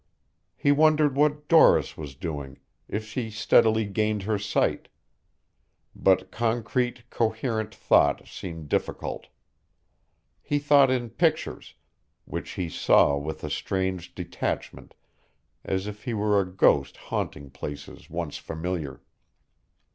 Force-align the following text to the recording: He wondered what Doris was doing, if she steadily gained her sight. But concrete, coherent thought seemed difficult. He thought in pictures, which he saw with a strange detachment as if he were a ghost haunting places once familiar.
He 0.55 0.71
wondered 0.71 1.15
what 1.15 1.47
Doris 1.47 1.95
was 1.95 2.15
doing, 2.15 2.57
if 2.89 3.05
she 3.05 3.29
steadily 3.29 3.85
gained 3.85 4.23
her 4.23 4.39
sight. 4.39 4.87
But 5.95 6.31
concrete, 6.31 7.07
coherent 7.11 7.75
thought 7.75 8.27
seemed 8.27 8.67
difficult. 8.67 9.27
He 10.41 10.57
thought 10.57 10.89
in 10.89 11.11
pictures, 11.11 11.75
which 12.25 12.53
he 12.53 12.67
saw 12.67 13.15
with 13.15 13.43
a 13.43 13.49
strange 13.51 14.15
detachment 14.15 14.95
as 15.63 15.85
if 15.85 16.05
he 16.05 16.15
were 16.15 16.39
a 16.41 16.49
ghost 16.49 16.97
haunting 16.97 17.51
places 17.51 18.09
once 18.09 18.39
familiar. 18.39 19.03